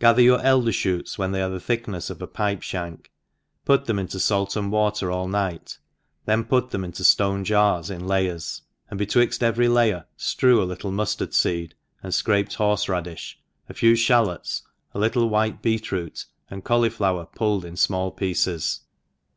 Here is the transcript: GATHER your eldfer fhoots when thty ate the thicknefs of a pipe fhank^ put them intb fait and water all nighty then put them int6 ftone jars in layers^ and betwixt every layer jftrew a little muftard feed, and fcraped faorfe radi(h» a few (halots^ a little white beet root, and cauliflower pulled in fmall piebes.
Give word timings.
GATHER 0.00 0.20
your 0.22 0.40
eldfer 0.40 0.72
fhoots 0.72 1.16
when 1.16 1.30
thty 1.30 1.46
ate 1.46 1.50
the 1.52 1.60
thicknefs 1.60 2.10
of 2.10 2.20
a 2.20 2.26
pipe 2.26 2.58
fhank^ 2.60 3.06
put 3.64 3.84
them 3.84 3.98
intb 3.98 4.14
fait 4.28 4.56
and 4.56 4.72
water 4.72 5.12
all 5.12 5.28
nighty 5.28 5.76
then 6.24 6.42
put 6.42 6.70
them 6.70 6.82
int6 6.82 7.14
ftone 7.14 7.44
jars 7.44 7.88
in 7.88 8.00
layers^ 8.00 8.62
and 8.90 8.98
betwixt 8.98 9.44
every 9.44 9.68
layer 9.68 10.06
jftrew 10.18 10.58
a 10.60 10.64
little 10.64 10.90
muftard 10.90 11.40
feed, 11.40 11.76
and 12.02 12.12
fcraped 12.12 12.56
faorfe 12.56 12.88
radi(h» 12.88 13.36
a 13.68 13.72
few 13.74 13.92
(halots^ 13.92 14.62
a 14.92 14.98
little 14.98 15.28
white 15.28 15.62
beet 15.62 15.92
root, 15.92 16.24
and 16.50 16.64
cauliflower 16.64 17.26
pulled 17.26 17.64
in 17.64 17.74
fmall 17.74 18.12
piebes. 18.16 18.80